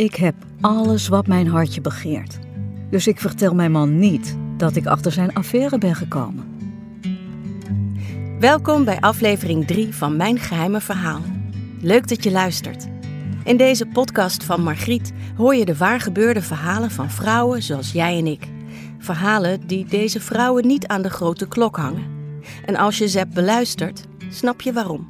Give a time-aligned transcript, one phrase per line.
[0.00, 2.38] Ik heb alles wat mijn hartje begeert.
[2.90, 6.44] Dus ik vertel mijn man niet dat ik achter zijn affaire ben gekomen.
[8.38, 11.20] Welkom bij aflevering 3 van Mijn Geheime Verhaal.
[11.80, 12.86] Leuk dat je luistert.
[13.44, 18.26] In deze podcast van Margriet hoor je de waargebeurde verhalen van vrouwen zoals jij en
[18.26, 18.48] ik.
[18.98, 22.06] Verhalen die deze vrouwen niet aan de grote klok hangen.
[22.66, 25.08] En als je ze hebt beluisterd, snap je waarom.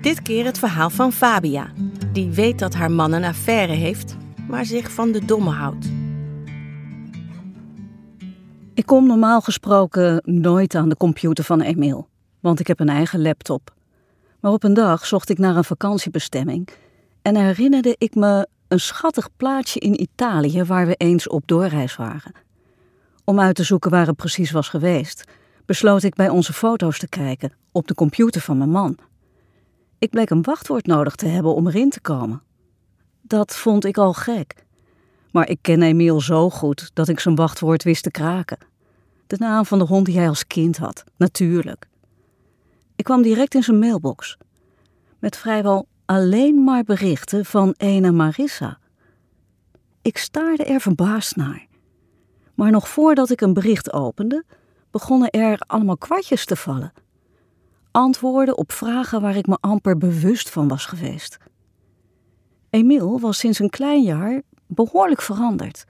[0.00, 1.72] Dit keer het verhaal van Fabia,
[2.14, 4.16] die weet dat haar man een affaire heeft,
[4.48, 5.86] maar zich van de domme houdt.
[8.74, 12.08] Ik kom normaal gesproken nooit aan de computer van Emiel,
[12.40, 13.74] want ik heb een eigen laptop.
[14.40, 16.68] Maar op een dag zocht ik naar een vakantiebestemming
[17.22, 22.32] en herinnerde ik me een schattig plaatsje in Italië waar we eens op doorreis waren.
[23.24, 25.24] Om uit te zoeken waar het precies was geweest,
[25.66, 28.98] besloot ik bij onze foto's te kijken op de computer van mijn man.
[30.04, 32.42] Ik bleek een wachtwoord nodig te hebben om erin te komen.
[33.22, 34.54] Dat vond ik al gek.
[35.30, 38.58] Maar ik ken Emiel zo goed dat ik zijn wachtwoord wist te kraken.
[39.26, 41.86] De naam van de hond die hij als kind had, natuurlijk.
[42.96, 44.36] Ik kwam direct in zijn mailbox.
[45.18, 48.78] Met vrijwel alleen maar berichten van ene Marissa.
[50.02, 51.66] Ik staarde er verbaasd naar.
[52.54, 54.44] Maar nog voordat ik een bericht opende,
[54.90, 56.92] begonnen er allemaal kwartjes te vallen.
[57.96, 61.36] Antwoorden op vragen waar ik me amper bewust van was geweest.
[62.70, 65.84] Emiel was sinds een klein jaar behoorlijk veranderd.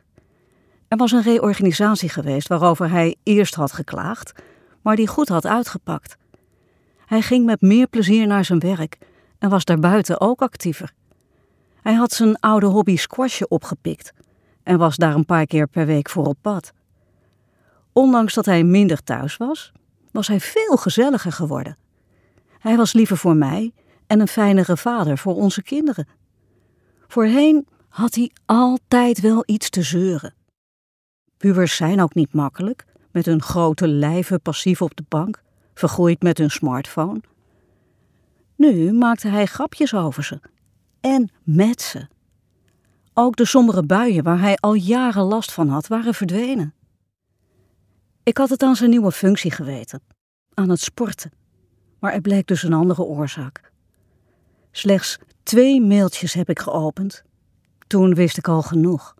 [0.89, 4.33] Er was een reorganisatie geweest waarover hij eerst had geklaagd,
[4.83, 6.17] maar die goed had uitgepakt.
[7.07, 8.99] Hij ging met meer plezier naar zijn werk
[9.39, 10.93] en was daarbuiten ook actiever.
[11.83, 14.13] Hij had zijn oude hobby squashje opgepikt
[14.63, 16.73] en was daar een paar keer per week voor op pad.
[17.93, 19.73] Ondanks dat hij minder thuis was,
[20.11, 21.83] was hij veel gezelliger geworden.
[22.65, 23.73] Hij was liever voor mij
[24.07, 26.09] en een fijnere vader voor onze kinderen.
[27.07, 30.35] Voorheen had hij altijd wel iets te zeuren.
[31.37, 35.43] Pubers zijn ook niet makkelijk, met hun grote lijven passief op de bank,
[35.75, 37.21] vergroeid met hun smartphone.
[38.57, 40.41] Nu maakte hij grapjes over ze
[41.01, 42.09] en met ze.
[43.15, 46.75] Ook de sombere buien waar hij al jaren last van had, waren verdwenen.
[48.23, 50.03] Ik had het aan zijn nieuwe functie geweten,
[50.55, 51.31] aan het sporten,
[52.05, 53.73] maar er bleek dus een andere oorzaak.
[54.71, 57.23] Slechts twee mailtjes heb ik geopend.
[57.87, 59.15] Toen wist ik al genoeg.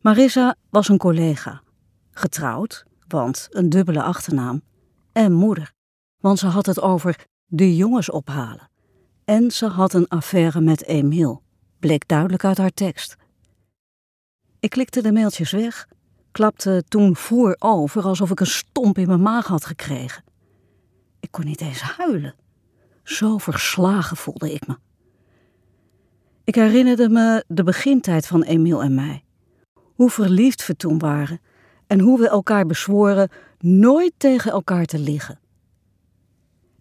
[0.00, 1.62] Marissa was een collega,
[2.10, 4.62] getrouwd, want een dubbele achternaam,
[5.12, 5.72] en moeder,
[6.20, 8.70] want ze had het over de jongens ophalen.
[9.24, 11.42] En ze had een affaire met Emiel,
[11.78, 13.16] bleek duidelijk uit haar tekst.
[14.60, 15.88] Ik klikte de mailtjes weg,
[16.32, 20.25] klapte toen voorover alsof ik een stomp in mijn maag had gekregen.
[21.26, 22.34] Ik kon niet eens huilen.
[23.02, 24.76] Zo verslagen voelde ik me.
[26.44, 29.24] Ik herinnerde me de begintijd van Emiel en mij.
[29.94, 31.40] Hoe verliefd we toen waren
[31.86, 35.38] en hoe we elkaar bezworen nooit tegen elkaar te liggen.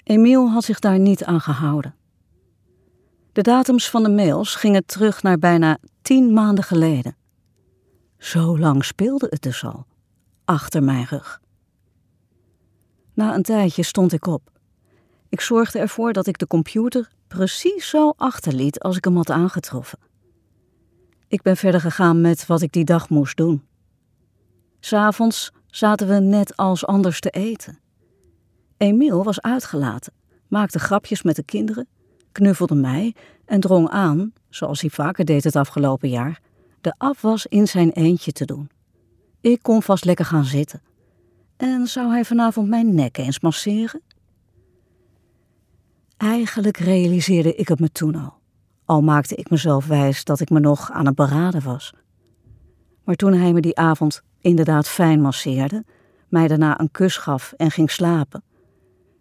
[0.03, 1.95] Emiel had zich daar niet aan gehouden.
[3.31, 7.15] De datums van de mails gingen terug naar bijna tien maanden geleden.
[8.17, 9.85] Zo lang speelde het dus al,
[10.43, 11.43] achter mijn rug.
[13.15, 14.51] Na een tijdje stond ik op.
[15.29, 19.99] Ik zorgde ervoor dat ik de computer precies zo achterliet als ik hem had aangetroffen.
[21.27, 23.63] Ik ben verder gegaan met wat ik die dag moest doen.
[24.79, 27.79] S'avonds zaten we net als anders te eten.
[28.77, 30.13] Emiel was uitgelaten,
[30.47, 31.87] maakte grapjes met de kinderen,
[32.31, 33.15] knuffelde mij
[33.45, 36.41] en drong aan, zoals hij vaker deed het afgelopen jaar,
[36.81, 38.69] de afwas in zijn eentje te doen.
[39.41, 40.81] Ik kon vast lekker gaan zitten.
[41.57, 44.01] En zou hij vanavond mijn nek eens masseren?
[46.17, 48.33] Eigenlijk realiseerde ik het me toen al,
[48.85, 51.93] al maakte ik mezelf wijs dat ik me nog aan het beraden was.
[53.03, 55.85] Maar toen hij me die avond inderdaad fijn masseerde,
[56.29, 58.43] mij daarna een kus gaf en ging slapen,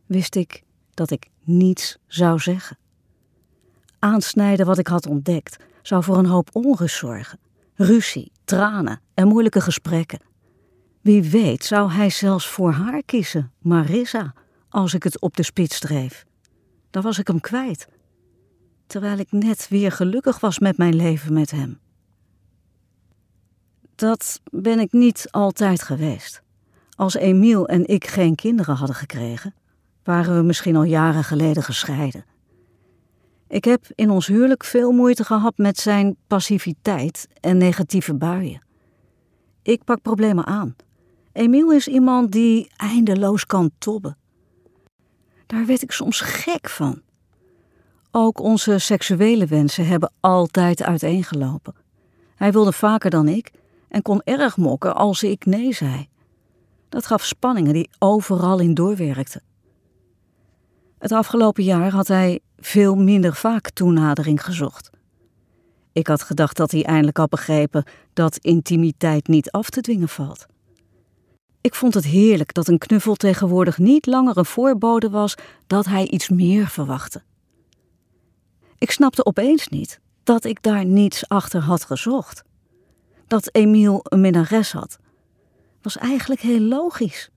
[0.06, 2.78] wist ik dat ik niets zou zeggen.
[3.98, 7.38] Aansnijden wat ik had ontdekt zou voor een hoop onrust zorgen,
[7.74, 10.20] ruzie, tranen en moeilijke gesprekken.
[11.04, 14.34] Wie weet zou hij zelfs voor haar kiezen, Marissa,
[14.68, 16.26] als ik het op de spits dreef.
[16.90, 17.88] Dan was ik hem kwijt,
[18.86, 21.78] terwijl ik net weer gelukkig was met mijn leven met hem.
[23.94, 26.42] Dat ben ik niet altijd geweest.
[26.96, 29.54] Als Emiel en ik geen kinderen hadden gekregen,
[30.04, 32.24] waren we misschien al jaren geleden gescheiden.
[33.48, 38.62] Ik heb in ons huwelijk veel moeite gehad met zijn passiviteit en negatieve buien.
[39.62, 40.76] Ik pak problemen aan.
[41.34, 44.16] Emiel is iemand die eindeloos kan tobben.
[45.46, 47.02] Daar werd ik soms gek van.
[48.10, 51.74] Ook onze seksuele wensen hebben altijd uiteengelopen.
[52.34, 53.50] Hij wilde vaker dan ik
[53.88, 56.08] en kon erg mokken als ik nee zei.
[56.88, 59.42] Dat gaf spanningen die overal in doorwerkten.
[60.98, 64.90] Het afgelopen jaar had hij veel minder vaak toenadering gezocht.
[65.92, 70.46] Ik had gedacht dat hij eindelijk had begrepen dat intimiteit niet af te dwingen valt.
[71.64, 75.34] Ik vond het heerlijk dat een knuffel tegenwoordig niet langer een voorbode was
[75.66, 77.22] dat hij iets meer verwachtte.
[78.78, 82.42] Ik snapte opeens niet dat ik daar niets achter had gezocht.
[83.26, 84.98] Dat Emiel een minnares had,
[85.82, 87.30] was eigenlijk heel logisch.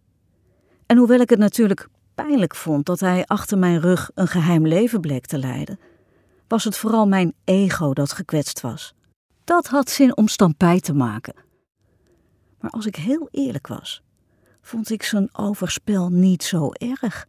[0.85, 5.01] En hoewel ik het natuurlijk pijnlijk vond dat hij achter mijn rug een geheim leven
[5.01, 5.79] bleek te leiden,
[6.47, 8.93] was het vooral mijn ego dat gekwetst was.
[9.43, 11.35] Dat had zin om stampij te maken.
[12.59, 14.01] Maar als ik heel eerlijk was,
[14.67, 17.27] vond ik zijn overspel niet zo erg.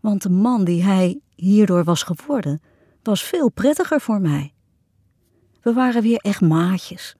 [0.00, 2.60] Want de man die hij hierdoor was geworden,
[3.02, 4.52] was veel prettiger voor mij.
[5.62, 7.16] We waren weer echt maatjes.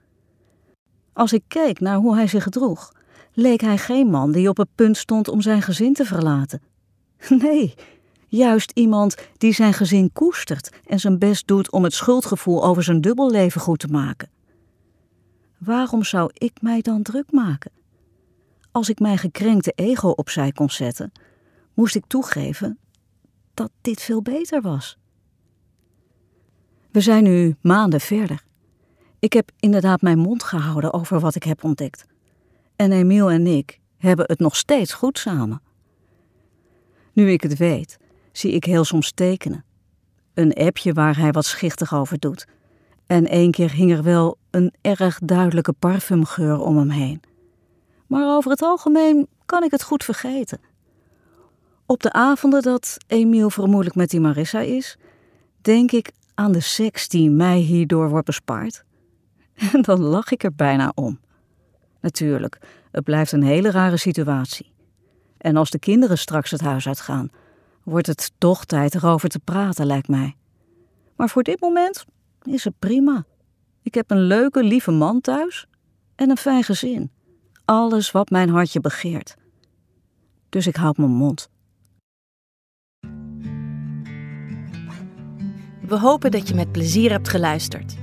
[1.13, 2.93] Als ik keek naar hoe hij zich gedroeg,
[3.33, 6.63] leek hij geen man die op het punt stond om zijn gezin te verlaten.
[7.29, 7.75] Nee,
[8.27, 13.01] juist iemand die zijn gezin koestert en zijn best doet om het schuldgevoel over zijn
[13.01, 14.31] dubbelleven goed te maken.
[15.59, 17.71] Waarom zou ik mij dan druk maken?
[18.77, 21.13] Als ik mijn gekrenkte ego opzij kon zetten,
[21.75, 22.79] moest ik toegeven
[23.55, 24.99] dat dit veel beter was.
[26.91, 28.45] We zijn nu maanden verder.
[29.19, 32.07] Ik heb inderdaad mijn mond gehouden over wat ik heb ontdekt.
[32.77, 35.63] En Emiel en ik hebben het nog steeds goed samen.
[37.13, 37.99] Nu ik het weet,
[38.33, 39.65] zie ik heel soms tekenen.
[40.35, 42.47] Een appje waar hij wat schichtig over doet.
[43.07, 47.21] En één keer hing er wel een erg duidelijke parfumgeur om hem heen.
[48.07, 50.61] Maar over het algemeen kan ik het goed vergeten.
[51.87, 54.97] Op de avonden dat Emiel vermoedelijk met die Marissa is,
[55.61, 58.85] denk ik aan de seks die mij hierdoor wordt bespaard.
[59.73, 61.21] En dan lach ik er bijna om.
[62.01, 62.59] Natuurlijk,
[62.91, 64.73] het blijft een hele rare situatie.
[65.39, 67.31] En als de kinderen straks het huis uitgaan,
[67.83, 70.37] wordt het toch tijd erover te praten, lijkt mij.
[71.17, 72.05] Maar voor dit moment
[72.43, 73.25] is het prima.
[73.83, 75.67] Ik heb een leuke, lieve man thuis
[76.15, 77.11] en een fijn gezin.
[77.67, 79.37] Alles wat mijn hartje begeert.
[80.49, 81.49] Dus ik houd mijn mond.
[85.81, 87.97] We hopen dat je met plezier hebt geluisterd.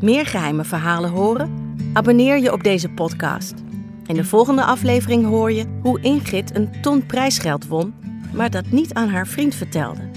[0.00, 1.76] Meer geheime verhalen horen?
[1.92, 3.54] Abonneer je op deze podcast.
[4.06, 7.94] In de volgende aflevering hoor je hoe Ingrid een ton prijsgeld won,
[8.32, 10.10] maar dat niet aan haar vriend vertelde.